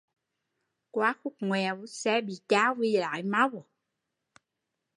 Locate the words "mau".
3.33-3.51